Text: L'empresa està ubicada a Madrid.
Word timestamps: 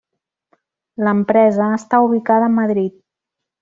L'empresa 1.07 1.69
està 1.79 2.03
ubicada 2.09 2.51
a 2.53 2.57
Madrid. 2.59 3.01